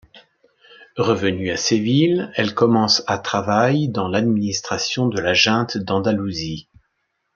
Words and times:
Revenue 0.97 1.51
à 1.51 1.57
Séville, 1.57 2.31
elle 2.33 2.55
commence 2.55 3.03
à 3.05 3.19
travaille 3.19 3.87
dans 3.87 4.07
l'administration 4.07 5.05
de 5.07 5.19
la 5.21 5.35
Junte 5.35 5.77
d'Andalousie. 5.77 6.67